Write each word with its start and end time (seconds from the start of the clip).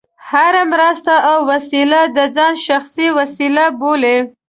هره 0.29 0.63
مرسته 0.73 1.13
او 1.29 1.37
وسیله 1.51 1.99
د 2.17 2.17
ځان 2.35 2.53
شخصي 2.67 3.07
وسیله 3.17 3.65
بولي. 3.79 4.17